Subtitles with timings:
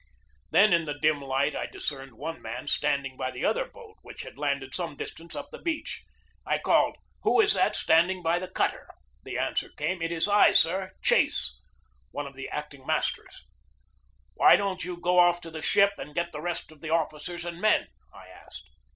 [0.49, 3.29] Then in the dim light I discerned one man stand 98 GEORGE DEWEY ing by
[3.31, 6.03] the other boat, which had landed some dis tance up the beach.
[6.43, 8.87] I called: "Who is that standing by the cutter?"
[9.21, 11.61] The answer came: "It is I, sir, Chase"
[12.09, 13.45] (one of the acting masters).
[14.33, 17.45] "Why don't you go off to the ship and get the rest of the officers
[17.45, 18.71] and men?" I asked.